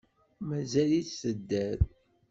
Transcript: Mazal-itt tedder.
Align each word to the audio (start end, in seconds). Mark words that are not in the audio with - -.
Mazal-itt 0.47 1.17
tedder. 1.21 1.79